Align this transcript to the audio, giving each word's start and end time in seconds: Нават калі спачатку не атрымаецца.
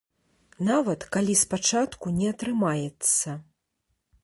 Нават 0.69 1.05
калі 1.17 1.35
спачатку 1.43 2.15
не 2.17 2.33
атрымаецца. 2.37 3.39